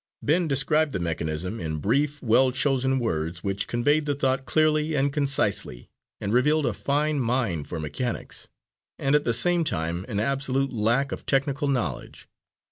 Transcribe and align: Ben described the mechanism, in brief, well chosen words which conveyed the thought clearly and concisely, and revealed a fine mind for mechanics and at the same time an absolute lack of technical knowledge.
Ben 0.23 0.47
described 0.47 0.93
the 0.93 0.99
mechanism, 0.99 1.59
in 1.59 1.77
brief, 1.77 2.23
well 2.23 2.51
chosen 2.51 2.97
words 2.97 3.43
which 3.43 3.67
conveyed 3.67 4.07
the 4.07 4.15
thought 4.15 4.45
clearly 4.47 4.95
and 4.95 5.13
concisely, 5.13 5.91
and 6.19 6.33
revealed 6.33 6.65
a 6.65 6.73
fine 6.73 7.19
mind 7.19 7.67
for 7.67 7.79
mechanics 7.79 8.47
and 8.97 9.13
at 9.13 9.25
the 9.25 9.31
same 9.35 9.63
time 9.63 10.03
an 10.09 10.19
absolute 10.19 10.73
lack 10.73 11.11
of 11.11 11.27
technical 11.27 11.67
knowledge. 11.67 12.27